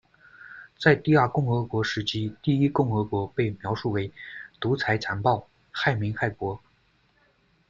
[0.79, 4.11] 在第二共和国时期，第一共和国被描述为
[4.59, 6.59] 「独裁残暴」、「害民害国」。